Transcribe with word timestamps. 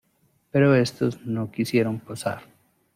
Pero 0.49 0.73
estos 0.73 1.27
no 1.27 1.51
quisieron 1.51 1.99
posar. 1.99 2.41